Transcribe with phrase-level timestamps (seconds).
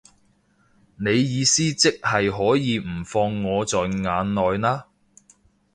[0.97, 4.87] 你意思即係可以唔放我在眼內啦